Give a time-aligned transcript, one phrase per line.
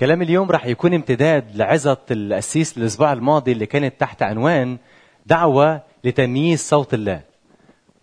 [0.00, 4.78] كلام اليوم راح يكون امتداد لعظة القسيس الأسبوع الماضي اللي كانت تحت عنوان
[5.26, 7.20] دعوة لتمييز صوت الله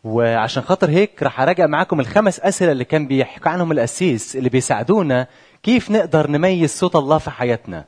[0.03, 5.27] وعشان خاطر هيك راح أراجع معاكم الخمس أسئلة اللي كان بيحكي عنهم القسيس اللي بيساعدونا
[5.63, 7.85] كيف نقدر نميز صوت الله في حياتنا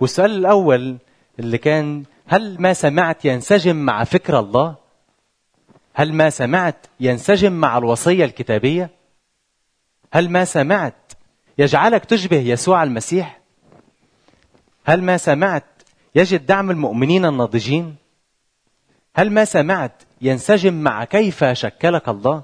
[0.00, 0.98] والسؤال الأول
[1.38, 4.74] اللي كان هل ما سمعت ينسجم مع فكر الله؟
[5.94, 8.90] هل ما سمعت ينسجم مع الوصية الكتابية؟
[10.12, 11.07] هل ما سمعت
[11.58, 13.40] يجعلك تشبه يسوع المسيح؟
[14.84, 15.64] هل ما سمعت
[16.14, 17.96] يجد دعم المؤمنين الناضجين؟
[19.16, 22.42] هل ما سمعت ينسجم مع كيف شكلك الله؟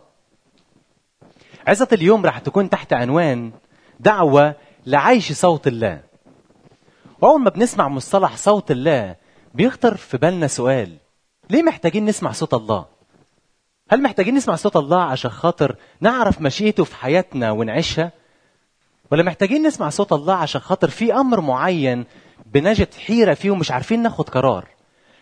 [1.67, 3.53] عظة اليوم راح تكون تحت عنوان
[4.01, 4.55] دعوة
[4.87, 6.03] لعيش صوت الله.
[7.21, 9.17] وأول ما بنسمع مصطلح صوت الله
[9.55, 10.97] بيخطر في بالنا سؤال
[11.51, 12.87] ليه محتاجين نسمع صوت الله؟
[13.91, 18.13] هل محتاجين نسمع صوت الله عشان خاطر نعرف مشيئته في حياتنا ونعيشها؟
[19.13, 22.05] ولا محتاجين نسمع صوت الله عشان خاطر في أمر معين
[22.47, 24.69] بنجد حيرة فيه ومش عارفين ناخد قرار.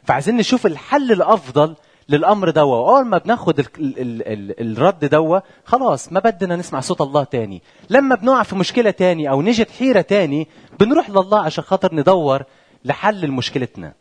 [0.04, 1.76] فعايزين نشوف الحل الأفضل
[2.08, 6.80] للأمر دوا وأول ما بناخد ال ال ال ال الرد دوا خلاص ما بدنا نسمع
[6.80, 7.62] صوت الله تاني.
[7.90, 10.48] لما بنقع في مشكلة تاني أو نجد حيرة تاني
[10.80, 12.42] بنروح لله عشان خاطر ندور
[12.84, 13.94] لحل لمشكلتنا.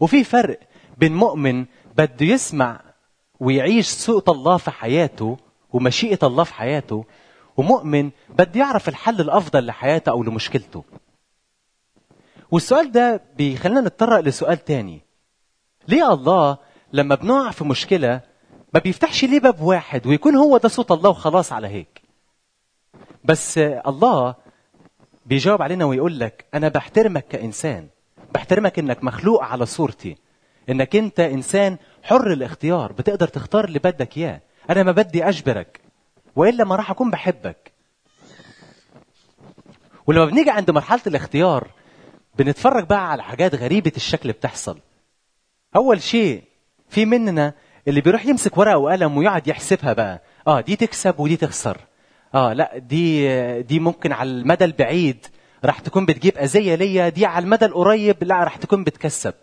[0.00, 0.58] وفي فرق
[0.98, 1.66] بين مؤمن
[1.96, 2.80] بده يسمع
[3.40, 5.36] ويعيش صوت الله في حياته
[5.72, 7.04] ومشيئة الله في حياته
[7.56, 10.84] ومؤمن بده يعرف الحل الأفضل لحياته أو لمشكلته.
[12.50, 15.00] والسؤال ده بيخلينا نتطرق لسؤال تاني.
[15.88, 16.58] ليه الله
[16.92, 18.20] لما بنقع في مشكلة
[18.74, 22.02] ما بيفتحش ليه باب واحد ويكون هو ده صوت الله وخلاص على هيك؟
[23.24, 24.34] بس الله
[25.26, 27.88] بيجاوب علينا ويقول لك أنا بحترمك كإنسان
[28.34, 30.16] بحترمك إنك مخلوق على صورتي
[30.68, 34.40] إنك أنت إنسان حر الاختيار بتقدر تختار اللي بدك إياه.
[34.70, 35.80] أنا ما بدي أجبرك.
[36.36, 37.72] وإلا ما راح أكون بحبك.
[40.06, 41.68] ولما بنيجي عند مرحلة الاختيار
[42.38, 44.78] بنتفرج بقى على حاجات غريبة الشكل بتحصل.
[45.76, 46.42] أول شيء
[46.88, 47.54] في مننا
[47.88, 50.22] اللي بيروح يمسك ورقة وقلم ويقعد يحسبها بقى.
[50.46, 51.76] آه دي تكسب ودي تخسر.
[52.34, 55.26] آه لا دي دي ممكن على المدى البعيد
[55.64, 59.34] راح تكون بتجيب أذية ليا دي على المدى القريب لا راح تكون بتكسب.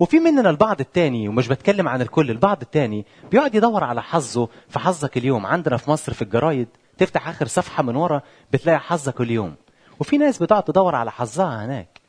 [0.00, 4.78] وفي مننا البعض التاني ومش بتكلم عن الكل البعض التاني بيقعد يدور على حظه في
[4.78, 5.46] حظك اليوم.
[5.46, 8.22] عندنا في مصر في الجرايد تفتح آخر صفحة من ورا
[8.52, 9.54] بتلاقي حظك اليوم.
[10.00, 12.00] وفي ناس بتقعد تدور على حظها هناك.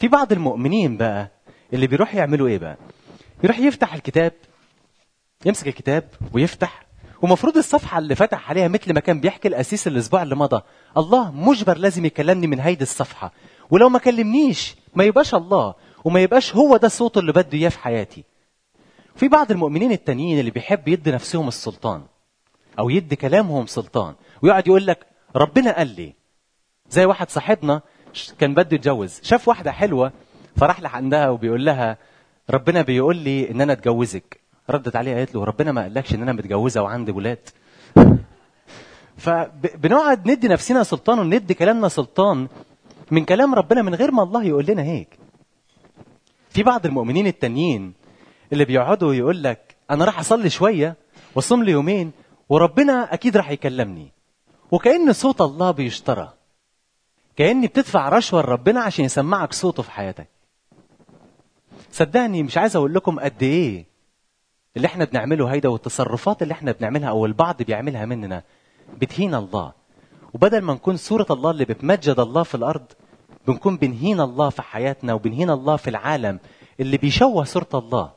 [0.00, 1.30] في بعض المؤمنين بقى
[1.72, 2.76] اللي بيروح يعملوا إيه بقى؟
[3.44, 4.32] يروح يفتح الكتاب
[5.46, 6.86] يمسك الكتاب ويفتح.
[7.22, 10.62] ومفروض الصفحة اللي فتح عليها مثل ما كان بيحكي الأسيس الأسبوع اللي مضى.
[10.96, 13.32] الله مجبر لازم يكلمني من هيدي الصفحة.
[13.70, 15.74] ولو ما كلمنيش ما يبقاش الله.
[16.06, 18.24] وما يبقاش هو ده الصوت اللي بده إياه في حياتي.
[19.16, 22.02] في بعض المؤمنين التانيين اللي بيحب يدي نفسهم السلطان
[22.78, 25.06] أو يدي كلامهم سلطان ويقعد يقول لك
[25.36, 26.12] ربنا قال لي.
[26.90, 27.80] زي واحد صاحبنا
[28.38, 29.20] كان بده يتجوز.
[29.22, 30.12] شاف واحدة حلوة
[30.56, 31.96] فراح لح عندها وبيقول لها
[32.50, 34.40] ربنا بيقول لي إن أنا أتجوزك.
[34.70, 37.48] ردت عليه قالت له ربنا ما قالكش إن أنا متجوزة وعندي ولاد.
[39.24, 42.48] فبنقعد ندي نفسنا سلطان وندي كلامنا سلطان
[43.10, 45.25] من كلام ربنا من غير ما الله يقول لنا هيك.
[46.56, 47.94] في بعض المؤمنين التانيين
[48.52, 50.96] اللي بيقعدوا يقول لك أنا راح أصلي شوية
[51.34, 52.12] وأصوم لي يومين
[52.48, 54.12] وربنا أكيد راح يكلمني.
[54.70, 56.32] وكأن صوت الله بيشترى.
[57.36, 60.28] كأني بتدفع رشوة لربنا عشان يسمعك صوته في حياتك.
[61.92, 63.86] صدقني مش عايز أقول لكم قد إيه
[64.76, 68.42] اللي إحنا بنعمله هيدا والتصرفات اللي إحنا بنعملها أو البعض بيعملها مننا
[69.00, 69.72] بتهين الله.
[70.34, 72.86] وبدل ما نكون صورة الله اللي بتمجد الله في الأرض
[73.46, 76.40] بنكون بنهين الله في حياتنا وبنهين الله في العالم
[76.80, 78.12] اللي بيشوه صورة الله.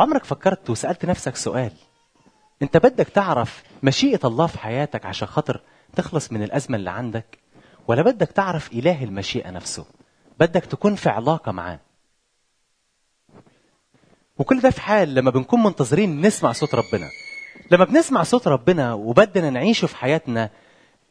[0.00, 1.72] عمرك فكرت وسألت نفسك سؤال؟
[2.62, 5.60] انت بدك تعرف مشيئة الله في حياتك عشان خاطر
[5.96, 7.38] تخلص من الأزمة اللي عندك؟
[7.88, 9.86] ولا بدك تعرف إله المشيئة نفسه؟
[10.40, 11.80] بدك تكون في علاقة معاه.
[14.38, 17.08] وكل ده في حال لما بنكون منتظرين نسمع صوت ربنا.
[17.70, 20.50] لما بنسمع صوت ربنا وبدنا نعيشه في حياتنا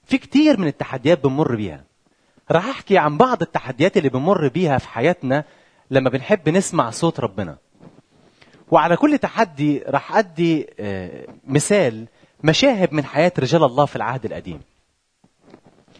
[0.09, 1.83] في كتير من التحديات بنمر بيها.
[2.51, 5.44] راح أحكي عن بعض التحديات اللي بنمر بيها في حياتنا
[5.91, 7.57] لما بنحب نسمع صوت ربنا.
[8.71, 10.67] وعلى كل تحدي راح أدي
[11.47, 12.07] مثال
[12.44, 14.61] مشاهد من حياة رجال الله في العهد القديم.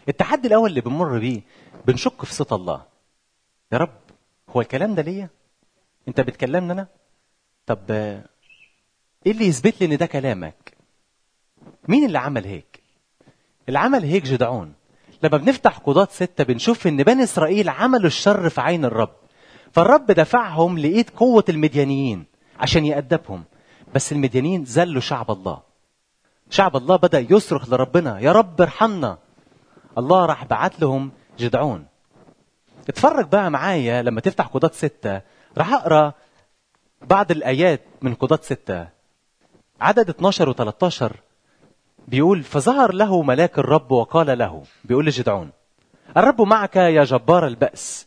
[0.08, 1.40] التحدي الأول اللي بنمر بيه
[1.86, 2.82] بنشك في صوت الله.
[3.72, 4.00] يا رب
[4.48, 5.28] هو الكلام ده ليا؟
[6.08, 6.86] أنت بتكلمني أنا؟
[7.66, 8.22] طب إيه
[9.26, 10.76] اللي يثبت لي إن ده كلامك؟
[11.88, 12.69] مين اللي عمل هيك؟
[13.70, 14.72] اللي عمل هيك جدعون.
[15.22, 19.10] لما بنفتح قضاة ستة بنشوف إن بني إسرائيل عملوا الشر في عين الرب.
[19.72, 22.24] فالرب دفعهم لإيد قوة المديانيين
[22.58, 23.44] عشان يأدبهم.
[23.94, 25.60] بس المديانيين ذلوا شعب الله.
[26.50, 29.18] شعب الله بدأ يصرخ لربنا يا رب ارحمنا.
[29.98, 31.86] الله راح بعت لهم جدعون.
[32.88, 35.20] اتفرج بقى معايا لما تفتح قضاة ستة.
[35.58, 36.12] راح أقرأ
[37.02, 38.88] بعض الآيات من قضاة ستة.
[39.80, 41.16] عدد 12 و 13
[42.08, 45.50] بيقول فظهر له ملاك الرب وقال له بيقول لجدعون
[46.16, 48.06] الرب معك يا جبار البأس.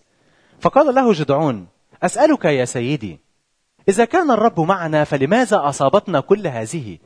[0.60, 1.68] فقال له جدعون
[2.04, 3.19] أسألك يا سيدي
[3.90, 6.98] إذا كان الرب معنا فلماذا أصابتنا كل هذه؟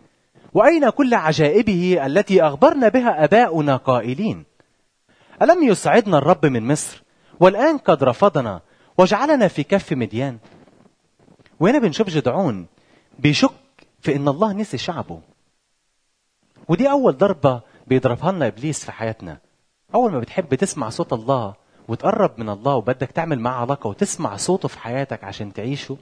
[0.53, 4.45] وأين كل عجائبه التي أخبرنا بها أباؤنا قائلين؟
[5.41, 7.03] ألم يسعدنا الرب من مصر؟
[7.39, 8.61] والآن قد رفضنا
[8.97, 10.37] وجعلنا في كف مديان.
[11.59, 12.65] وهنا بنشوف جدعون
[13.19, 13.51] بيشك
[14.01, 15.21] في إن الله نسي شعبه.
[16.67, 19.37] ودي أول ضربة بيضربها لنا إبليس في حياتنا.
[19.95, 21.53] أول ما بتحب تسمع صوت الله
[21.87, 25.97] وتقرب من الله وبدك تعمل معاه علاقة وتسمع صوته في حياتك عشان تعيشه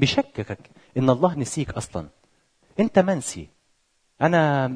[0.00, 0.58] بيشككك
[0.96, 2.08] إن الله نسيك أصلا.
[2.80, 3.48] أنت منسي
[4.22, 4.66] أنا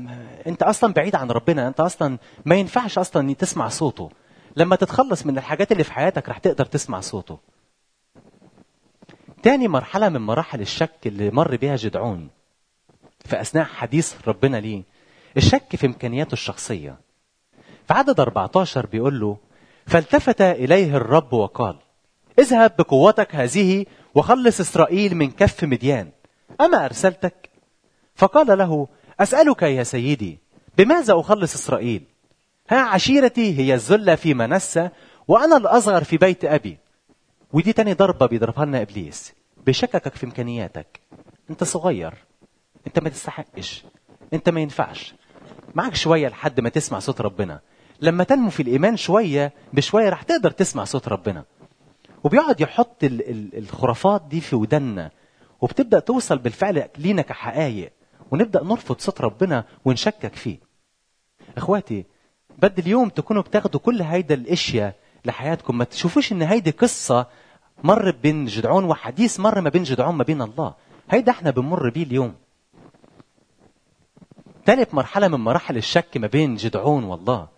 [0.47, 1.69] أنت أصلا بعيد عن ربنا.
[1.69, 4.11] أنت أصلا ما ينفعش أصلا تسمع صوته.
[4.57, 7.39] لما تتخلص من الحاجات اللي في حياتك رح تقدر تسمع صوته.
[9.43, 12.29] تاني مرحلة من مراحل الشك اللي مر بها جدعون
[13.25, 14.83] في أثناء حديث ربنا ليه.
[15.37, 16.97] الشك في إمكانياته الشخصية.
[17.89, 19.37] في عدد 14 بيقول له
[19.87, 21.79] فالتفت إليه الرب وقال
[22.39, 26.11] اذهب بقوتك هذه وخلص إسرائيل من كف مديان
[26.61, 27.51] أما أرسلتك؟
[28.15, 28.89] فقال له
[29.21, 30.39] أسألك يا سيدي
[30.79, 32.03] بماذا أخلص إسرائيل؟
[32.71, 34.89] ها عشيرتي هي الذلة في منسى
[35.29, 36.79] وأنا الأصغر في بيت أبي.
[37.53, 39.33] ودي تاني ضربة بيضربها لنا إبليس.
[39.67, 41.01] بيشككك في إمكانياتك.
[41.51, 42.15] أنت صغير.
[42.87, 43.85] أنت ما تستحقش.
[44.33, 45.15] أنت ما ينفعش.
[45.75, 47.61] معك شوية لحد ما تسمع صوت ربنا.
[48.01, 51.45] لما تنمو في الإيمان شوية بشوية رح تقدر تسمع صوت ربنا.
[52.25, 55.11] وبيقعد يحط ال- ال- الخرافات دي في ودنا
[55.61, 57.93] وبتبدأ توصل بالفعل لينا كحقائق
[58.31, 60.59] ونبدأ نرفض صوت ربنا ونشكك فيه.
[61.57, 62.05] إخواتي
[62.59, 67.27] بدي اليوم تكونوا بتاخدوا كل هيدا الأشياء لحياتكم ما تشوفوش إن هيدي قصة
[67.85, 70.75] مر بين جدعون وحديث مر ما بين جدعون ما بين الله.
[71.11, 72.35] هيدا إحنا بنمر بيه اليوم.
[74.67, 77.49] ثالث مرحلة من مراحل الشك ما بين جدعون والله.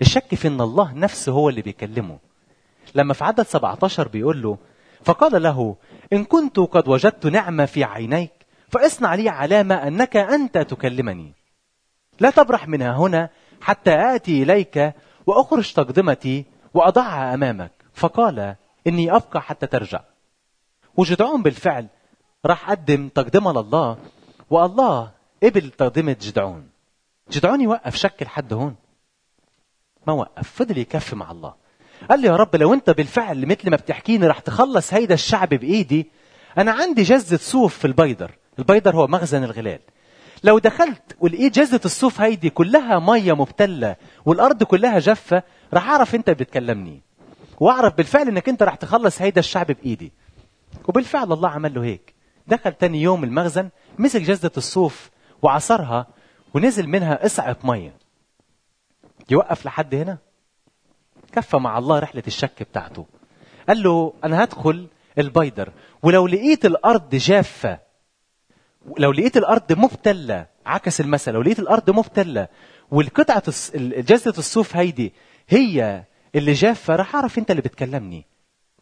[0.00, 2.18] الشك في إن الله نفسه هو اللي بيكلمه.
[2.94, 4.58] لما في عدد 17 بيقول له
[5.04, 5.76] فقال له
[6.12, 8.32] إن كنت قد وجدت نعمة في عينيك
[8.68, 11.32] فاصنع لي علامة أنك أنت تكلمني.
[12.20, 13.30] لا تبرح منها هنا
[13.60, 14.94] حتى آتي إليك
[15.26, 16.44] وأخرج تقدمتي
[16.74, 17.72] وأضعها أمامك.
[17.94, 18.56] فقال
[18.86, 20.00] إني أبقى حتى ترجع.
[20.96, 21.86] وجدعون بالفعل
[22.46, 23.98] راح قدم تقدمة لله
[24.50, 26.68] والله قبل تقدمة جدعون
[27.30, 28.74] جدعون يوقف شك لحد هون.
[30.06, 31.54] ما وقف فضل يكف مع الله.
[32.10, 36.10] قال لي يا رب لو انت بالفعل مثل ما بتحكيني رح تخلص هيدا الشعب بإيدي
[36.58, 38.30] أنا عندي جزة صوف في البيدر.
[38.58, 39.80] البيدر هو مخزن الغلال.
[40.44, 45.42] لو دخلت ولقيت جزة الصوف هيدي كلها مية مبتلة والأرض كلها جافة
[45.74, 47.00] راح أعرف أنت بتكلمني.
[47.60, 50.12] وأعرف بالفعل أنك أنت راح تخلص هيدا الشعب بإيدي.
[50.88, 52.14] وبالفعل الله عمل له هيك.
[52.46, 53.68] دخل تاني يوم المخزن
[53.98, 55.10] مسك جزة الصوف
[55.46, 56.06] وعصرها
[56.54, 57.92] ونزل منها إصعة مية.
[59.30, 60.18] يوقف لحد هنا؟
[61.32, 63.06] كفى مع الله رحلة الشك بتاعته.
[63.68, 64.86] قال له أنا هدخل
[65.18, 65.72] البيدر.
[66.02, 67.78] ولو لقيت الأرض جافة
[68.98, 72.48] لو لقيت الأرض مبتله عكس المثل لو لقيت الأرض مبتله
[72.90, 75.12] والقطعة الص- ال- جزه الصوف هيدي
[75.48, 76.04] هي
[76.34, 78.24] اللي جافة راح أعرف أنت اللي بتكلمني.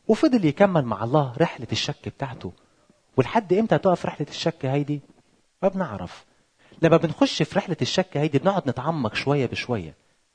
[0.08, 2.52] وفضل يكمل مع الله رحلة الشك بتاعته.
[3.16, 5.00] ولحد إمتى تقف رحلة الشك هيدي؟
[5.62, 6.24] ما بنعرف.
[6.82, 9.94] لما بنخش في رحلة الشك هيدي بنقعد نتعمق شوية بشوية.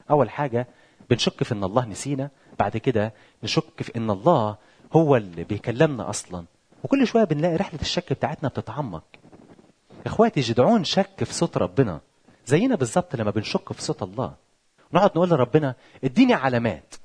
[0.10, 0.68] أول حاجة
[1.10, 2.30] بنشك في إن الله نسينا
[2.60, 4.56] بعد كده نشك في إن الله
[4.94, 6.46] هو اللي بيكلمنا أصلا.
[6.84, 9.04] وكل شوية بنلاقي رحلة الشك بتاعتنا بتتعمق.
[10.06, 12.00] إخواتي جدعون شك في صوت ربنا.
[12.46, 14.34] زينا بالظبط لما بنشك في صوت الله.
[14.94, 16.96] نقعد نقول لربنا اديني علامات.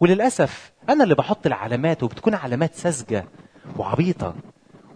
[0.00, 3.24] وللأسف أنا اللي بحط العلامات وبتكون علامات ساذجة
[3.76, 4.34] وعبيطة.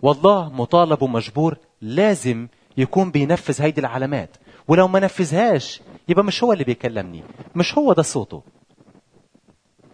[0.03, 2.49] والله مطالب ومجبور لازم
[2.79, 4.37] يكون بينفذ هيدي العلامات.
[4.69, 7.23] ولو ما نفذهاش يبقى مش هو اللي بيكلمني.
[7.55, 8.43] مش هو ده صوته.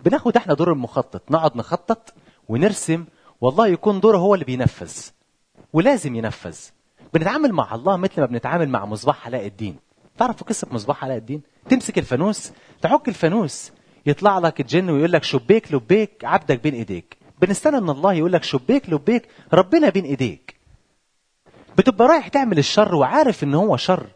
[0.05, 1.31] بناخد إحنا دور المخطط.
[1.31, 2.15] نقعد نخطط
[2.49, 3.05] ونرسم.
[3.41, 4.93] والله يكون دوره هو اللي بينفذ.
[5.73, 6.57] ولازم ينفذ.
[7.15, 9.77] بنتعامل مع الله مثل ما بنتعامل مع مصباح علاء الدين.
[10.19, 13.73] تعرفوا قصة مصباح علاء الدين؟ تمسك الفانوس تحك الفانوس.
[14.07, 17.17] يطلع لك الجن ويقول لك شبيك لبيك عبدك بين ايديك.
[17.41, 20.54] بنستنى ان الله يقول لك شبيك لبيك ربنا بين ايديك.
[21.79, 24.07] بتبقى رايح تعمل الشر وعارف إن هو شر.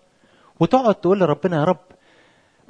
[0.60, 1.80] وتقعد تقول لربنا يا رب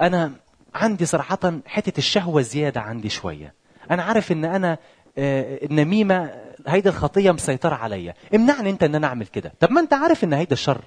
[0.00, 0.32] أنا
[0.74, 3.54] عندي صراحة حتة الشهوة زيادة عندي شوية.
[3.90, 4.78] أنا عارف إن أنا
[5.18, 6.30] آه، النميمة
[6.66, 8.14] هيدي الخطية مسيطرة عليا.
[8.34, 9.52] امنعني أنت إن أنا أعمل كده.
[9.60, 10.80] طب ما أنت عارف إن هيدا الشر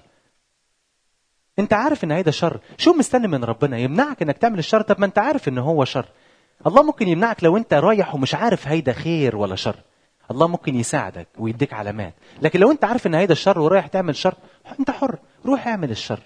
[1.59, 2.59] أنت عارف إن هيدا شر.
[2.77, 6.05] شو مستني من ربنا؟ يمنعك إنك تعمل الشر؟ طب ما أنت عارف إن هو شر.
[6.67, 9.75] الله ممكن يمنعك لو أنت رايح ومش عارف هيدا خير ولا شر.
[10.31, 12.13] الله ممكن يساعدك ويديك علامات.
[12.41, 14.35] لكن لو انت عارف ان هيدا الشر ورايح تعمل شر
[14.79, 15.19] انت حر.
[15.45, 16.19] روح اعمل الشر.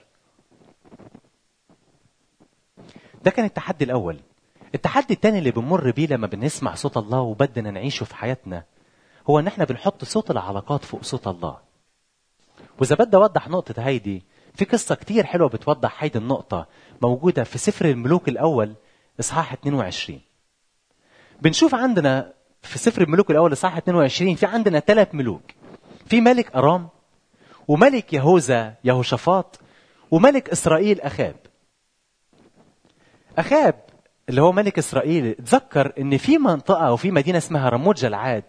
[3.23, 4.19] ده كان التحدي الأول.
[4.75, 8.63] التحدي الثاني اللي بنمر بيه لما بنسمع صوت الله وبدنا نعيشه في حياتنا
[9.29, 11.57] هو إن إحنا بنحط صوت العلاقات فوق صوت الله.
[12.79, 16.67] وإذا بدي أوضح نقطة هيدي في قصة كتير حلوة بتوضح هيدي النقطة
[17.01, 18.73] موجودة في سفر الملوك الأول
[19.19, 20.19] إصحاح 22
[21.41, 22.33] بنشوف عندنا
[22.65, 25.41] في سفر الملوك الأول اصحاح 22 في عندنا ثلاث ملوك.
[26.05, 26.89] في ملك أرام
[27.67, 29.59] وملك يهوذا يهوشافاط
[30.11, 31.35] وملك إسرائيل أخاب.
[33.37, 33.75] أخاب
[34.29, 38.43] اللي هو ملك إسرائيل تذكر إن في منطقة أو في مدينة اسمها رموت جلعاد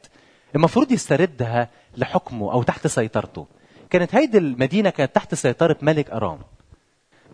[0.55, 3.47] المفروض يستردها لحكمه أو تحت سيطرته.
[3.91, 6.39] كانت هيدي المدينة كانت تحت سيطرة ملك أرام.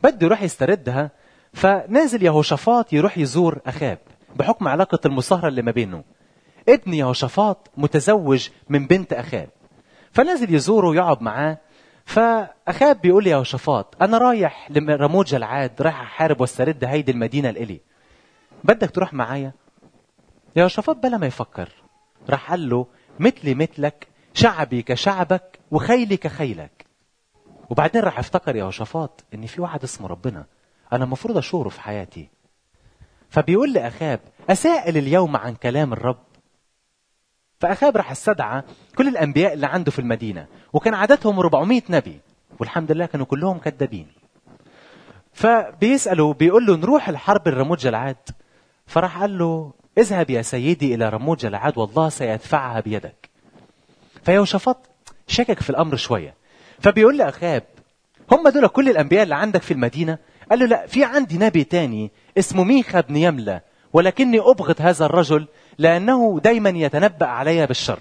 [0.04, 1.10] بده يروح يستردها
[1.52, 3.98] فنازل يهوشافاط يروح يزور أخاب
[4.36, 6.04] بحكم علاقة المصاهرة اللي ما بينه.
[6.68, 9.48] ابن يهوشافاط متزوج من بنت اخاب
[10.12, 11.58] فنازل يزوره ويقعد معاه.
[12.04, 17.80] فاخاب بيقول ليهوشافاط أنا رايح لرموت جلعاد رايح أحارب وأسترد هيدي المدينة الالي
[18.64, 19.52] بدك تروح معايا؟
[20.56, 21.68] يهوشافاط بلا ما يفكر
[22.30, 22.86] راح قال له
[23.18, 26.86] مثلي مثلك شعبي كشعبك وخيلي كخيلك.
[27.70, 30.46] وبعدين راح افتكر يهوشافاط ان في واحد اسمه ربنا
[30.92, 32.28] أنا المفروض أشوره في حياتي.
[33.30, 36.31] فبيقول لاخاب أسائل اليوم عن كلام الرب.
[37.62, 38.62] فأخاب راح استدعى
[38.96, 42.20] كل الأنبياء اللي عنده في المدينة وكان عددهم 400 نبي
[42.60, 44.06] والحمد لله كانوا كلهم كذابين.
[45.32, 48.16] فبيسألوا بيقول له نروح الحرب الرموت جلعاد
[48.86, 53.30] فراح قال له اذهب يا سيدي إلى رموت جلعاد والله سيدفعها بيدك.
[54.24, 54.86] فيوشفط
[55.26, 56.34] شكك في الأمر شوية.
[56.80, 57.62] فبيقول لأخاب
[58.32, 60.18] هم دول كل الأنبياء اللي عندك في المدينة؟
[60.50, 63.60] قال له لا في عندي نبي تاني اسمه ميخا بن يملة
[63.92, 68.00] ولكني أبغض هذا الرجل لأنه دايما يتنبأ علي بالشر.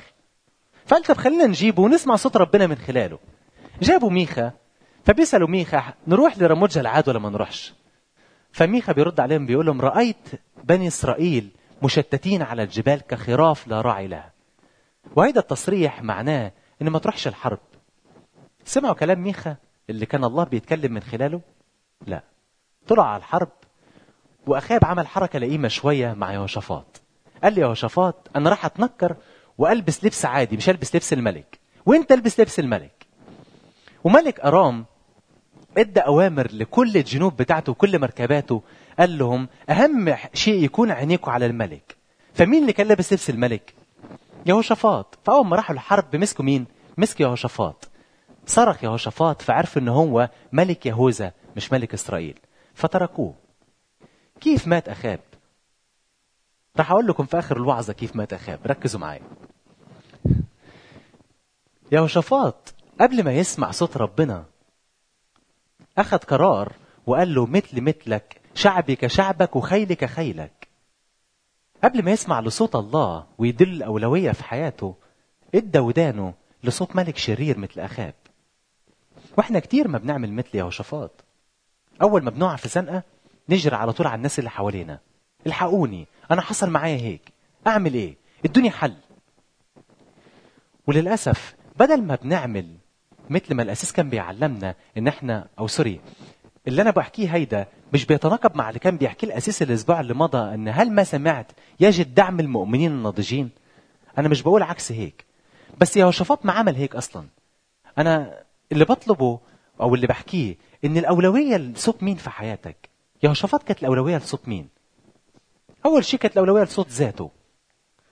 [0.85, 3.19] فقال طب خلينا نجيبه ونسمع صوت ربنا من خلاله.
[3.81, 4.51] جابوا ميخا
[5.05, 7.73] فبيسألوا ميخا نروح لرموت جلعاد ولا ما نروحش؟
[8.51, 10.29] فميخا بيرد عليهم بيقول لهم رأيت
[10.63, 11.49] بني إسرائيل
[11.83, 14.31] مشتتين على الجبال كخراف لا راعي لها.
[15.15, 16.51] وهيدا التصريح معناه
[16.81, 17.59] إن ما تروحش الحرب.
[18.65, 19.55] سمعوا كلام ميخا
[19.89, 21.41] اللي كان الله بيتكلم من خلاله؟
[22.07, 22.23] لا.
[22.87, 23.49] طلع على الحرب
[24.47, 27.00] وأخاب عمل حركة لئيمة شوية مع يهوشافاط.
[27.43, 29.15] قال لي يهوشافاط أنا راح أتنكر
[29.57, 31.60] وألبس لبس عادي مش البس لبس الملك.
[31.86, 33.05] وأنت البس لبس الملك.
[34.03, 34.86] وملك أرام
[35.77, 38.62] إدى أوامر لكل الجنوب بتاعته وكل مركباته
[39.00, 41.95] قال لهم أهم شيء يكون عينيكم على الملك.
[42.33, 43.74] فمين اللي كان لابس لبس الملك؟
[44.45, 46.65] يهوشافاط فأول ما راحوا الحرب مسكوا مين؟
[46.98, 47.89] مسك يهوشافاط
[48.45, 52.39] صرخ يهوشافاط فعرف إن هو ملك يهوذا مش ملك إسرائيل.
[52.74, 53.33] فتركوه.
[54.41, 55.19] كيف مات أخاب؟
[56.77, 59.21] راح أقول لكم في آخر الوعظة كيف مات اخاب ركزوا معايا.
[61.91, 64.45] يهوشافاط قبل ما يسمع صوت ربنا
[65.97, 66.73] أخذ قرار
[67.05, 70.67] وقال له مثل مثلك شعبي كشعبك وخيلي كخيلك
[71.83, 74.95] قبل ما يسمع لصوت الله ويدل الأولوية في حياته
[75.55, 78.13] إدى ودانه لصوت ملك شرير مثل أخاب
[79.37, 81.11] وإحنا كتير ما بنعمل مثل يهوشافاط.
[82.01, 83.03] أول ما بنقع في زنقة
[83.49, 84.99] نجري على طول على الناس اللي حوالينا.
[85.48, 86.07] الحقوني.
[86.31, 87.33] أنا حصل معايا هيك.
[87.67, 88.95] أعمل إيه؟ إدوني حل.
[90.88, 92.75] وللأسف بدل ما بنعمل
[93.29, 96.00] مثل ما الأساس كان بيعلمنا إن إحنا أو سوري
[96.67, 100.67] اللي أنا بحكيه هيدا مش بيتناقض مع اللي كان بيحكيه الأساس الأسبوع اللي مضى إن
[100.67, 103.50] هل ما سمعت يجد دعم المؤمنين الناضجين؟
[104.17, 105.25] أنا مش بقول عكس هيك.
[105.77, 107.25] بس يهوشافاط ما عمل هيك أصلا.
[107.98, 109.39] أنا اللي بطلبه
[109.81, 112.89] أو اللي بحكيه إن الأولوية لصوت مين في حياتك؟
[113.24, 114.67] يهوشافاط كانت الأولوية لصوت مين؟
[115.85, 117.31] أول شيء كانت الأولوية لصوت ذاته.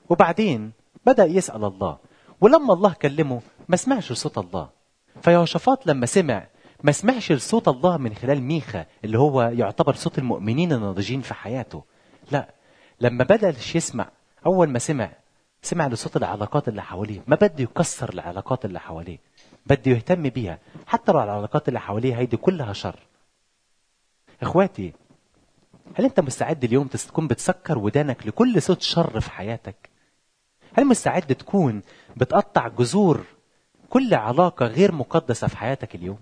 [0.09, 0.71] وبعدين
[1.05, 1.97] بدأ يسأل الله.
[2.41, 4.69] ولما الله كلمه ما سمعش صوت الله.
[5.21, 6.47] فيهوشافاط لما سمع
[6.83, 11.83] ما سمعش لصوت الله من خلال ميخا اللي هو يعتبر صوت المؤمنين الناضجين في حياته.
[12.31, 12.53] لا
[13.01, 14.09] لما بدأ يسمع
[14.45, 15.11] أول ما سمع
[15.61, 17.21] سمع لصوت العلاقات اللي حواليه.
[17.27, 19.17] ما بده يكسر العلاقات اللي حواليه.
[19.65, 20.59] بده يهتم بيها.
[20.87, 22.99] حتى لو العلاقات اللي حواليه هيدي كلها شر.
[24.41, 24.93] إخواتي
[25.95, 29.89] هل أنت مستعد اليوم تكون بتسكر ودانك لكل صوت شر في حياتك؟
[30.73, 31.81] هل مستعد تكون
[32.17, 33.25] بتقطع جذور
[33.89, 36.19] كل علاقة غير مقدسة في حياتك اليوم؟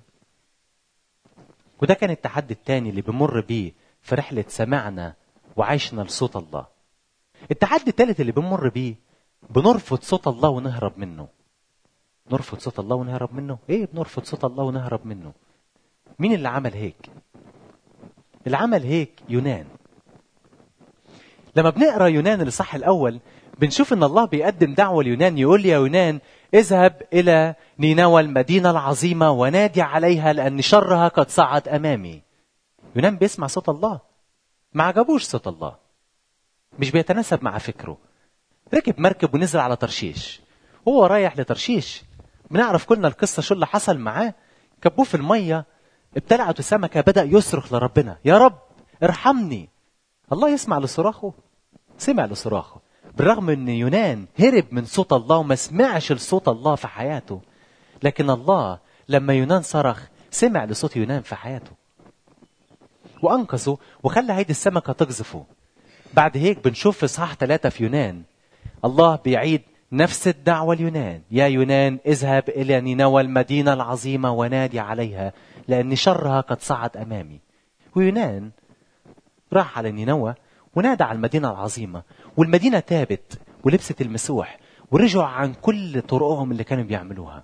[1.82, 5.14] وده كان التحدي الثاني اللي بمر بيه في رحلة سمعنا
[5.56, 6.66] وعيشنا لصوت الله.
[7.52, 8.96] التحدي الثالث اللي بنمر بيه
[9.50, 11.28] بنرفض صوت الله ونهرب منه.
[12.32, 15.34] نرفض صوت الله ونهرب منه؟ إيه بنرفض صوت الله ونهرب منه؟
[16.20, 17.10] مين اللي عمل هيك؟
[18.48, 19.66] اللي عمل هيك يونان.
[21.56, 23.20] لما بنقرأ يونان الاصحاح الأول
[23.60, 26.20] بنشوف إن الله بيقدم دعوة ليونان يقول يا يونان
[26.54, 32.22] اذهب إلى نينوى المدينة العظيمة ونادي عليها لأن شرها قد صعد أمامي.
[32.96, 34.00] يونان بيسمع صوت الله.
[34.74, 35.75] ما عجبوش صوت الله.
[36.80, 37.98] مش بيتناسب مع فكره.
[38.74, 40.42] ركب مركب ونزل على ترشيش.
[40.88, 42.04] هو رايح لترشيش.
[42.51, 44.34] بنعرف كلنا القصة شو اللي حصل معاه.
[44.82, 45.66] كبوه في المية.
[46.18, 48.60] ابتلعته سمكة بدأ يصرخ لربنا يا رب
[49.04, 49.70] ارحمني.
[50.32, 51.34] الله يسمع لصراخه
[51.98, 52.82] سمع لصراخه.
[53.18, 57.42] بالرغم إن يونان هرب من صوت الله وما سمعش لصوت الله في حياته
[58.04, 61.72] لكن الله لما يونان صرخ سمع لصوت يونان في حياته.
[63.22, 65.46] وأنقذه وخلى هيدي السمكة تقذفه.
[66.14, 68.24] بعد هيك بنشوف في اصحاح ثلاثة في يونان
[68.86, 75.34] الله بيعيد نفس الدعوة ليونان يا يونان اذهب إلى نينوى المدينة العظيمة ونادي عليها.
[75.68, 77.40] لأن شرها قد صعد أمامي.
[77.96, 78.52] ويونان
[79.54, 80.36] راح على نينوى
[80.76, 82.04] ونادى على المدينة العظيمة.
[82.38, 84.60] والمدينة تابت ولبست المسوح
[84.92, 87.44] ورجعوا عن كل طرقهم اللي كانوا بيعملوها.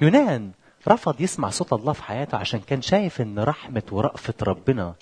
[0.00, 0.52] يونان
[0.88, 4.94] رفض يسمع صوت الله في حياته عشان كان شايف إن رحمة ورأفة ربنا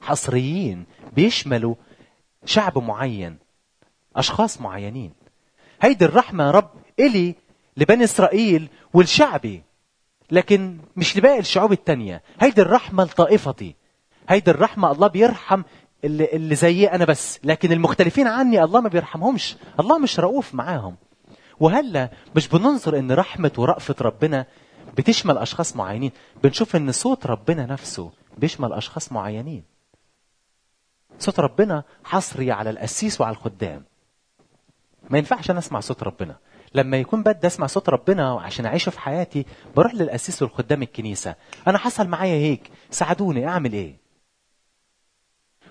[0.00, 1.74] حصريين بيشملوا
[2.44, 3.38] شعب معين
[4.16, 5.12] أشخاص معينين.
[5.80, 7.34] هيدي الرحمة يا رب إلي
[7.76, 9.62] لبني إسرائيل والشعبي.
[10.30, 12.22] لكن مش لباقي الشعوب التانية.
[12.40, 13.76] هيدي الرحمة لطائفتي.
[14.28, 15.62] هيدي الرحمة الله بيرحم
[16.04, 17.40] اللي, اللي زيي أنا بس.
[17.44, 19.56] لكن المختلفين عني الله ما بيرحمهمش.
[19.80, 20.96] الله مش رؤوف معاهم.
[21.60, 24.46] وهلا مش بننظر إن رحمة ورأفة ربنا
[24.98, 26.12] بتشمل أشخاص معينين.
[26.42, 29.64] بنشوف إن صوت ربنا نفسه بيشمل أشخاص معينين.
[31.18, 33.84] صوت ربنا حصري على القسيس وعلى الخدام.
[35.10, 36.36] ما ينفعش أنا أسمع صوت ربنا.
[36.74, 39.46] لما يكون بدي أسمع صوت ربنا عشان أعيشه في حياتي
[39.76, 41.34] بروح للقسيس والخدام الكنيسة.
[41.66, 43.96] أنا حصل معايا هيك ساعدوني أعمل إيه؟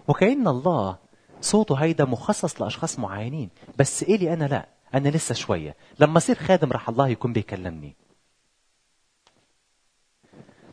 [0.08, 0.98] وكأن الله
[1.41, 3.50] صوته هيدا مخصص لأشخاص معينين.
[3.77, 5.75] بس إلي أنا؟ لا أنا لسه شوية.
[6.00, 7.96] لما أصير خادم راح الله يكون بيكلمني.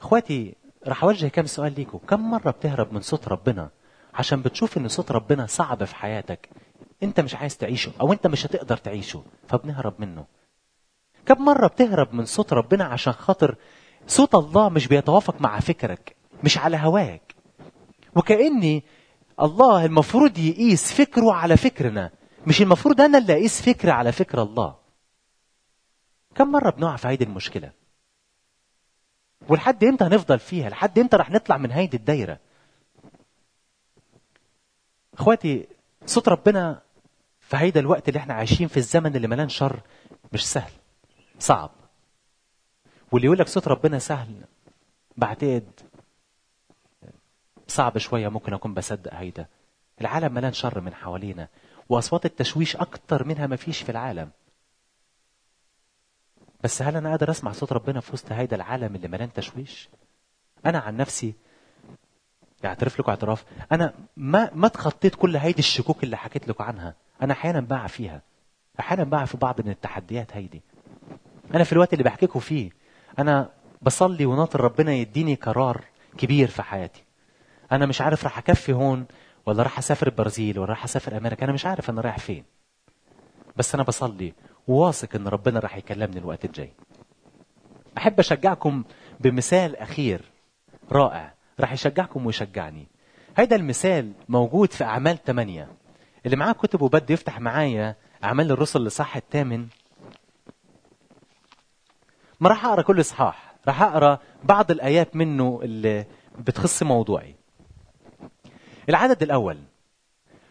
[0.01, 0.55] إخواتي
[0.87, 1.99] راح أوجه كم سؤال ليكم.
[1.99, 3.71] كم مرة بتهرب من صوت ربنا
[4.15, 6.49] عشان بتشوف إن صوت ربنا صعب في حياتك؟
[7.03, 9.25] انت مش عايز تعيشه أو انت مش هتقدر تعيشه.
[9.49, 10.25] فبنهرب منه.
[11.27, 13.57] كم مرة بتهرب من صوت ربنا عشان خاطر
[14.07, 17.35] صوت الله مش بيتوافق مع فكرك مش على هواك.
[18.17, 18.85] وكأني
[19.43, 22.11] الله المفروض يقيس فكره على فكرنا
[22.47, 24.77] مش المفروض أنا اللي أقيس فكري على فكر الله.
[26.35, 27.73] كم مرة بنقع في هيدي المشكلة؟
[29.49, 32.39] ولحد إمتى هنفضل فيها؟ لحد إمتى رح نطلع من هيدي الدايرة؟
[35.15, 35.69] إخواتي
[36.07, 36.83] صوت ربنا
[37.47, 39.81] في هيدا الوقت اللي إحنا عايشين في الزمن اللي ملان شر
[40.33, 40.73] مش سهل
[41.39, 41.71] صعب.
[43.13, 44.45] واللي يقول لك صوت ربنا سهل
[45.17, 45.81] بعتقد
[47.69, 49.47] صعب شوية ممكن أكون بصدق هيدا.
[50.01, 51.49] العالم ملان شر من حوالينا
[51.89, 54.31] وأصوات التشويش أكتر منها ما فيش في العالم.
[56.65, 59.89] بس هل أنا قادر أسمع صوت ربنا في وسط هيدا العالم اللي ملان تشويش؟
[60.67, 61.35] أنا عن نفسي
[62.65, 66.95] أعترف لكم اعتراف أنا ما ما تخطيت كل هيدي الشكوك اللي حكيت لكم عنها.
[67.23, 68.23] أنا أحيانا بقع فيها.
[68.81, 70.63] أحيانا بقع في بعض من التحديات هيدي
[71.55, 72.71] أنا في الوقت اللي بحكيكم فيه
[73.19, 73.51] أنا
[73.83, 75.85] بصلي وناطر ربنا يديني قرار
[76.19, 77.05] كبير في حياتي.
[77.73, 79.07] أنا مش عارف راح أكفي هون
[79.47, 81.45] ولا راح أسافر البرازيل ولا راح أسافر أمريكا.
[81.45, 82.45] أنا مش عارف أنا رايح فين.
[83.57, 84.33] بس أنا بصلي
[84.69, 86.73] وواثق إن ربنا راح يكلمني الوقت الجاي.
[87.99, 88.85] أحب أشجعكم
[89.21, 90.23] بمثال أخير
[90.93, 92.89] رائع راح يشجعكم ويشجعني.
[93.37, 95.69] هيدا المثال موجود في أعمال ثمانية.
[96.27, 99.67] اللي معاه كتب وبده يفتح معايا أعمال الرسل لصح الثامن.
[102.41, 106.07] ما راح أقرأ كل إصحاح راح أقرأ بعض الآيات منه اللي
[106.39, 107.35] بتخص موضوعي.
[108.89, 109.59] العدد الأول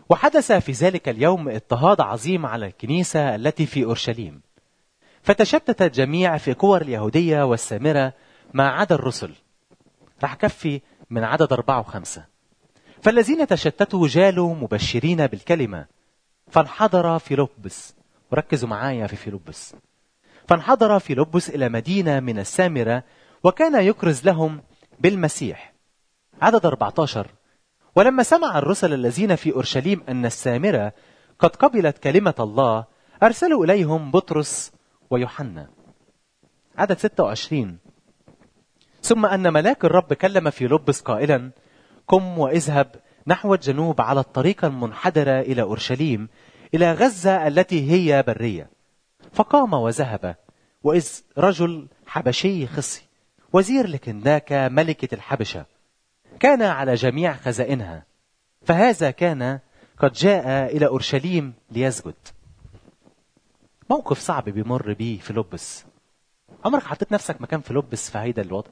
[0.09, 4.41] وحدث في ذلك اليوم اضطهاد عظيم على الكنيسة التي في أورشليم
[5.21, 8.13] فتشتت الجميع في كور اليهودية والسامرة
[8.53, 9.33] ما عدا الرسل.
[10.23, 12.34] راح كفي من عدد أربعة وخمسة.
[13.05, 15.85] فالذين تشتتوا جالوا مبشرين بالكلمة.
[16.47, 17.95] فانحدر فيلبس.
[18.31, 19.75] وركزوا معايا في فيلبس.
[20.47, 23.03] فانحدر فيلبس إلى مدينة من السامرة
[23.43, 24.61] وكان يكرز لهم
[24.99, 25.73] بالمسيح.
[26.41, 27.27] عدد 14
[27.95, 30.93] ولما سمع الرسل الذين في أورشليم أن السامرة
[31.39, 32.85] قد قبلت كلمة الله
[33.23, 34.71] أرسلوا إليهم بطرس
[35.09, 35.69] ويوحنا.
[36.77, 37.77] عدد 26
[39.01, 41.51] ثم أن ملاك الرب كلم في لبس قائلا
[42.07, 42.95] قم واذهب
[43.27, 46.29] نحو الجنوب على الطريق المنحدرة إلى أورشليم
[46.73, 48.69] إلى غزة التي هي برية.
[49.33, 50.35] فقام وذهب
[50.83, 53.03] وإذ رجل حبشي خصي
[53.53, 55.65] وزير لكنداكا ملكة الحبشة
[56.39, 58.05] كان على جميع خزائنها.
[58.61, 59.59] فهذا كان
[59.99, 62.15] قد جاء إلى أورشليم ليسجد.
[63.89, 65.85] موقف صعب بيمر بيه فيلبس.
[66.65, 68.69] عمرك حطيت نفسك مكان فيلبس في هيدا الوضع؟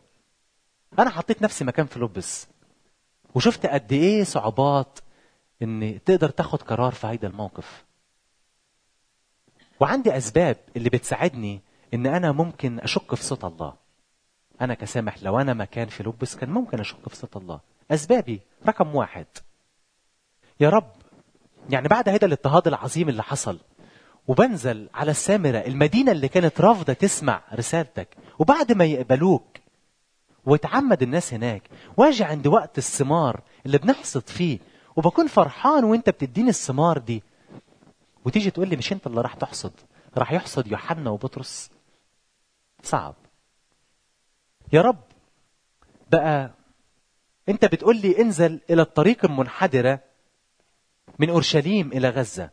[1.00, 2.48] أنا حطيت نفسي مكان فيلبس.
[3.36, 5.00] وشفت قد إيه صعوبات
[5.62, 7.86] إن تقدر تاخد قرار في هيدا الموقف.
[9.80, 11.62] وعندي أسباب اللي بتساعدني
[11.94, 13.74] إن أنا ممكن أشك في صوت الله.
[14.62, 17.60] أنا كسامح لو أنا مكان فيلبس كان ممكن أشك في صوت الله.
[17.92, 19.26] أسبابي رقم واحد.
[20.60, 20.92] يا رب
[21.70, 23.60] يعني بعد هذا الاضطهاد العظيم اللي حصل
[24.28, 28.08] وبنزل على السامرة المدينة اللي كانت رافضة تسمع رسالتك
[28.40, 29.58] وبعد ما يقبلوك
[30.46, 31.70] وتعمد الناس هناك.
[31.98, 34.60] واجي عند وقت الثمار اللي بنحصد فيه.
[34.96, 37.24] وبكون فرحان وانت بتديني الثمار دي.
[38.26, 39.74] وتيجي تقول لي مش انت اللي راح تحصد.
[40.18, 41.70] راح يحصد يوحنا وبطرس.
[42.84, 43.16] صعب.
[44.74, 45.04] يا رب.
[46.12, 46.52] بقى
[47.50, 50.00] انت بتقول لي انزل إلى الطريق المنحدرة
[51.20, 52.50] من أورشليم إلى غزة.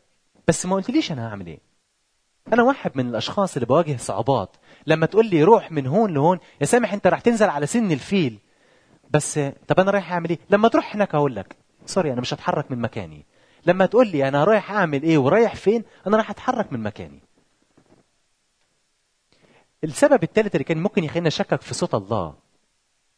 [0.48, 1.69] بس ما قلتليش أنا هعمل إيه.
[2.52, 4.56] أنا واحد من الأشخاص اللي بواجه صعوبات.
[4.86, 8.38] لما تقول لي روح من هون لهون يا سامح أنت راح تنزل على سن الفيل.
[9.10, 12.70] بس طب أنا رايح أعمل إيه؟ لما تروح هناك أقول لك سوري أنا مش هتحرك
[12.70, 13.26] من مكاني.
[13.66, 17.20] لما تقول لي أنا رايح أعمل إيه ورايح فين أنا راح أتحرك من مكاني.
[19.84, 22.34] السبب الثالث اللي كان ممكن يخليني أشكك في صوت الله.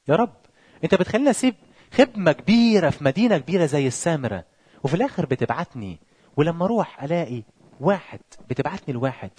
[0.09, 0.37] يا رب
[0.85, 1.55] أنت بتخليني أسيب
[1.93, 4.45] خدمة كبيرة في مدينة كبيرة زي السامرة
[4.85, 5.99] وفي الآخر بتبعتني.
[6.37, 7.43] ولما أروح ألاقي
[7.83, 9.31] واحد بتبعتني لواحد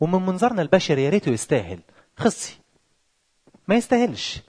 [0.00, 1.80] ومن منظرنا البشري يا ريته يستاهل.
[2.16, 2.58] خصي.
[3.68, 4.40] ما يستاهلش.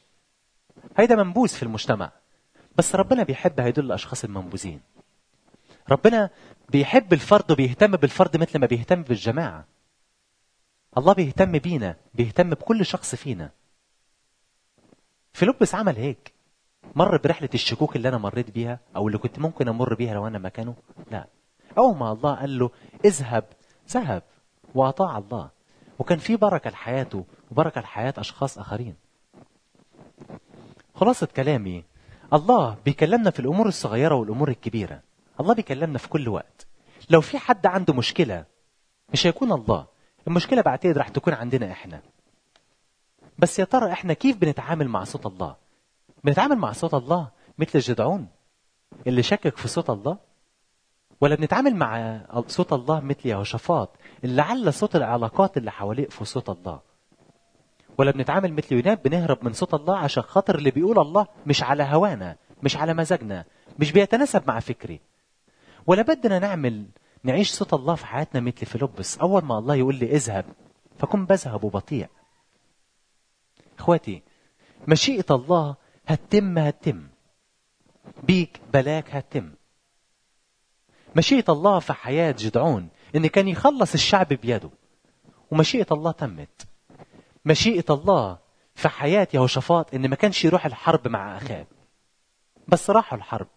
[0.98, 2.12] هيدا منبوذ في المجتمع.
[2.78, 4.82] بس ربنا بيحب هيدول الأشخاص المنبوذين.
[5.90, 6.30] ربنا
[6.70, 9.66] بيحب الفرد وبيهتم بالفرد مثل ما بيهتم بالجماعة.
[10.98, 13.52] الله بيهتم بينا بيهتم بكل شخص فينا.
[15.34, 16.34] فيلبس عمل هيك.
[16.96, 20.38] مر برحلة الشكوك اللي أنا مريت بيها أو اللي كنت ممكن أمر بيها لو أنا
[20.40, 20.76] مكانه؟
[21.12, 21.28] لا.
[21.78, 22.70] أول ما الله قال له
[23.06, 23.44] اذهب.
[23.90, 24.24] ذهب.
[24.76, 25.50] وأطاع الله.
[26.00, 28.96] وكان في بركة لحياته وبركة لحياة أشخاص آخرين.
[30.96, 31.84] خلاصة كلامي
[32.34, 35.02] الله بيكلمنا في الأمور الصغيرة والأمور الكبيرة.
[35.40, 36.68] الله بيكلمنا في كل وقت.
[37.10, 38.46] لو في حد عنده مشكلة
[39.14, 39.86] مش هيكون الله.
[40.28, 42.02] المشكلة بعتقد راح تكون عندنا إحنا.
[43.40, 45.56] بس يا ترى إحنا كيف بنتعامل مع صوت الله؟
[46.24, 48.28] بنتعامل مع صوت الله مثل جدعون
[49.08, 50.18] اللي شكك في صوت الله؟
[51.22, 53.90] ولا بنتعامل مع صوت الله مثل يهوشافاط
[54.24, 56.80] اللي على صوت العلاقات اللي حواليه في صوت الله.
[57.98, 61.84] ولا بنتعامل مثل يونان بنهرب من صوت الله عشان خاطر اللي بيقول الله مش على
[61.84, 63.46] هوانا مش على مزاجنا
[63.80, 65.00] مش بيتناسب مع فكري.
[65.88, 66.86] ولا بدنا نعمل
[67.24, 69.18] نعيش صوت الله في حياتنا مثل فيلبس.
[69.18, 70.46] أول ما الله يقول لي اذهب
[70.98, 72.08] فكن بذهب وبطيء
[73.80, 74.22] إخواتي
[74.88, 75.76] مشيئة الله
[76.08, 77.08] هتتم هتتم.
[78.24, 79.54] بيك بلاك هتتم.
[81.16, 84.70] مشيئة الله في حياة جدعون إن كان يخلص الشعب بيده.
[85.52, 86.68] ومشيئة الله تمت.
[87.46, 88.38] مشيئة الله
[88.76, 91.68] في حياة يهوشافاط إن ما كانش يروح الحرب مع أخاب
[92.68, 93.48] بس راحوا الحرب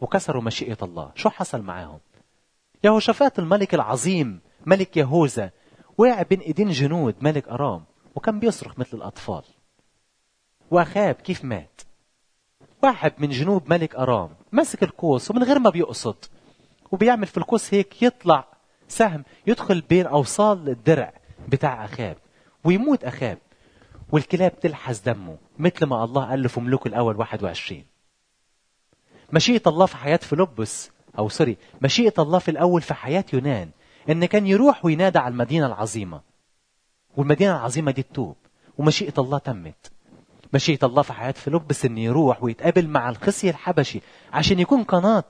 [0.00, 1.12] وكسروا مشيئة الله.
[1.14, 2.00] شو حصل معاهم؟
[2.84, 5.50] يهوشافاط الملك العظيم ملك يهوذا
[5.98, 9.42] وقع بين إيدين جنود ملك أرام وكان بيصرخ مثل الأطفال.
[10.70, 11.80] واخاب كيف مات؟
[12.82, 16.16] واحد من جنوب ملك أرام مسك القوس ومن غير ما بيقصد
[16.92, 18.44] وبيعمل في القوس هيك يطلع
[18.88, 21.12] سهم يدخل بين أوصال الدرع
[21.48, 22.16] بتاع أخاب
[22.64, 23.38] ويموت أخاب.
[24.12, 27.84] والكلاب تلحس دمه مثل ما الله قال له في ملوك الأول 21
[29.32, 33.70] مشيئة الله في حياة فيلبس أو sorry مشيئة الله في الأول في حياة يونان
[34.10, 36.20] إن كان يروح وينادى على المدينة العظيمة.
[37.16, 38.36] والمدينة العظيمة دي تتوب
[38.78, 39.92] ومشيئة الله تمت.
[40.54, 44.00] مشيئة الله في حياة فيلبس إنه يروح ويتقابل مع الخصي الحبشي
[44.32, 45.24] عشان يكون قناة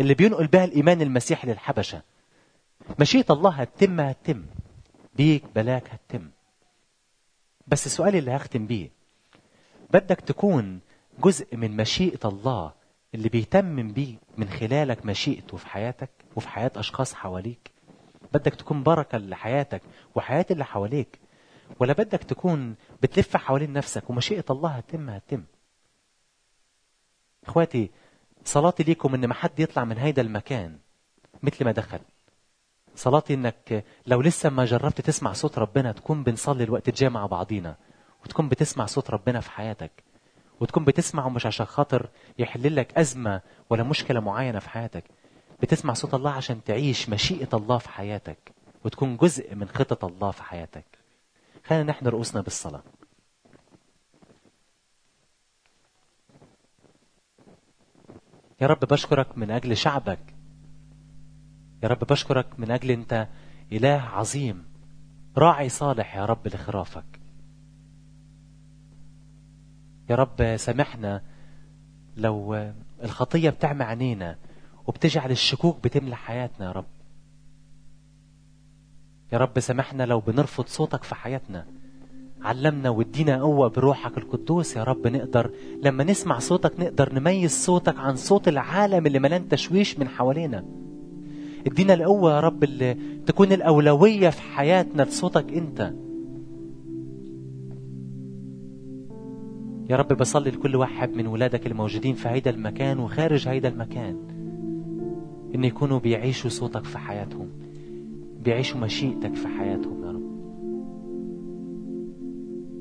[0.00, 2.02] اللي بينقل بها الإيمان المسيحي للحبشة.
[3.00, 4.46] مشيئة الله هتتم هتتم.
[5.16, 6.30] بيك بلاك هتتم.
[7.66, 8.90] بس السؤال اللي هختم بيه
[9.90, 10.80] بدك تكون
[11.18, 12.72] جزء من مشيئة الله
[13.14, 17.70] اللي بيتمم بيه من خلالك مشيئته في حياتك وفي حياة أشخاص حواليك؟
[18.32, 19.82] بدك تكون بركة لحياتك
[20.14, 21.18] وحياة اللي حواليك؟
[21.80, 25.44] ولا بدك تكون بتلف حوالين نفسك ومشيئة الله هتم هتم
[27.46, 27.90] إخواتي
[28.44, 30.78] صلاتي ليكم إن ما حد يطلع من هيدا المكان
[31.42, 31.98] مثل ما دخل.
[32.96, 37.76] صلاتي إنك لو لسه ما جربت تسمع صوت ربنا تكون بنصلي الوقت الجاي مع بعضينا
[38.24, 39.90] وتكون بتسمع صوت ربنا في حياتك
[40.60, 45.04] وتكون بتسمعه مش عشان خاطر يحل لك أزمة ولا مشكلة معينة في حياتك
[45.62, 48.52] بتسمع صوت الله عشان تعيش مشيئة الله في حياتك
[48.84, 50.84] وتكون جزء من خطط الله في حياتك.
[51.64, 52.82] خلينا نحن رؤوسنا بالصلاة.
[58.60, 60.34] يا رب بشكرك من أجل شعبك.
[61.82, 63.28] يا رب بشكرك من أجل أنت
[63.72, 64.64] إله عظيم
[65.36, 67.20] راعي صالح يا رب لخرافك.
[70.10, 71.22] يا رب سامحنا
[72.16, 74.36] لو الخطية بتعمى عينينا
[74.86, 76.86] وبتجعل الشكوك بتملى حياتنا يا رب.
[79.32, 81.66] يا رب سامحنا لو بنرفض صوتك في حياتنا
[82.42, 85.50] علمنا وادينا قوة بروحك القدوس يا رب نقدر
[85.82, 90.64] لما نسمع صوتك نقدر نميز صوتك عن صوت العالم اللي ملان تشويش من حوالينا.
[91.66, 95.92] ادينا القوة يا رب اللي تكون الأولوية في حياتنا لصوتك أنت.
[99.90, 104.16] يا رب بصلي لكل واحد من ولادك الموجودين في هيدا المكان وخارج هيدا المكان
[105.54, 107.48] إن يكونوا بيعيشوا صوتك في حياتهم
[108.44, 110.04] بيعيشوا مشيئتك في حياتهم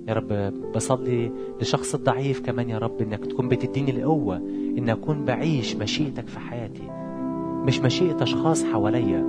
[0.10, 4.38] يا رب بصلي لشخص الضعيف كمان يا رب إنك تكون بتديني القوة
[4.78, 6.89] إن أكون بعيش مشيئتك في حياتي
[7.65, 9.22] مش مشيئة أشخاص حواليا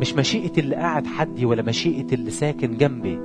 [0.00, 3.18] مش مشيئة اللي قاعد حدي ولا مشيئة اللي ساكن جنبي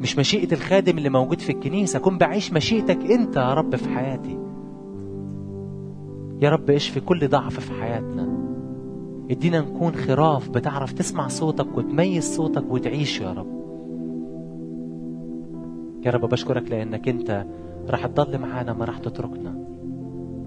[0.00, 4.38] مش مشيئة الخادم اللي موجود في الكنيسة أكون بعيش مشيئتك أنت يا رب في حياتي.
[6.42, 8.28] يا رب اشفي كل ضعف في حياتنا؟
[9.30, 13.53] إدينا نكون خراف بتعرف تسمع صوتك وتميز صوتك وتعيش يا رب.
[16.04, 17.44] يا رب بشكرك لأنك أنت
[17.90, 19.54] راح تضل معانا ما راح تتركنا.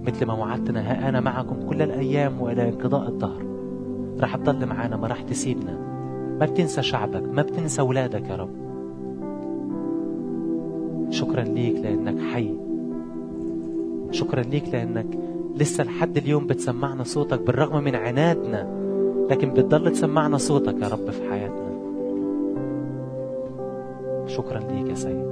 [0.07, 3.45] مثل ما وعدتنا ها أنا معكم كل الأيام وإلى انقضاء الدهر.
[4.19, 5.77] راح تضل معانا ما راح تسيبنا.
[6.39, 8.49] ما بتنسى شعبك ما بتنسى أولادك يا رب.
[11.09, 12.53] شكرا ليك لأنك حي.
[14.11, 15.07] شكرا ليك لأنك
[15.55, 18.67] لسه لحد اليوم بتسمعنا صوتك بالرغم من عنادنا
[19.29, 21.67] لكن بتضل تسمعنا صوتك يا رب في حياتنا.
[24.27, 25.26] شكرا ليك يا سيد.